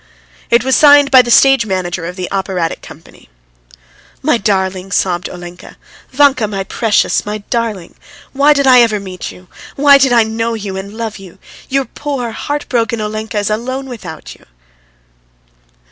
It 0.49 0.63
was 0.63 0.75
signed 0.75 1.11
by 1.11 1.21
the 1.21 1.29
stage 1.29 1.63
manager 1.67 2.07
of 2.07 2.15
the 2.15 2.27
operatic 2.31 2.81
company. 2.81 3.29
"My 4.23 4.39
darling!" 4.39 4.91
sobbed 4.91 5.29
Olenka. 5.29 5.77
"Vanka, 6.09 6.47
my 6.47 6.63
precious, 6.63 7.23
my 7.23 7.43
darling! 7.51 7.93
Why 8.33 8.53
did 8.53 8.65
I 8.65 8.81
ever 8.81 8.99
meet 8.99 9.31
you! 9.31 9.47
Why 9.75 9.99
did 9.99 10.11
I 10.11 10.23
know 10.23 10.55
you 10.55 10.75
and 10.75 10.91
love 10.91 11.17
you! 11.19 11.37
Your 11.69 11.85
poor 11.85 12.31
heart 12.31 12.67
broken 12.67 12.99
Olenka 12.99 13.37
is 13.37 13.51
alone 13.51 13.87
without 13.87 14.33
you!" 14.33 14.47